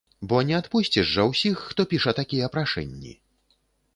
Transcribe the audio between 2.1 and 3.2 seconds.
такія прашэнні?